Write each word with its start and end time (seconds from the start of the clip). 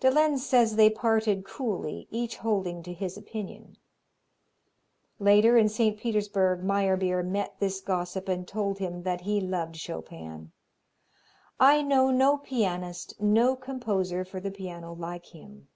De 0.00 0.10
Lenz 0.10 0.42
says 0.46 0.76
they 0.76 0.88
parted 0.88 1.44
coolly, 1.44 2.08
each 2.10 2.38
holding 2.38 2.82
to 2.82 2.90
his 2.94 3.18
opinion. 3.18 3.76
Later, 5.18 5.58
in 5.58 5.68
St. 5.68 5.98
Petersburg, 5.98 6.64
Meyerbeer 6.64 7.22
met 7.22 7.58
this 7.60 7.82
gossip 7.82 8.26
and 8.26 8.48
told 8.48 8.78
him 8.78 9.02
that 9.02 9.20
he 9.20 9.42
loved 9.42 9.76
Chopin. 9.76 10.52
"I 11.60 11.82
know 11.82 12.10
no 12.10 12.38
pianist, 12.38 13.20
no 13.20 13.54
composer 13.56 14.24
for 14.24 14.40
the 14.40 14.50
piano 14.50 14.94
like 14.94 15.26
him." 15.34 15.68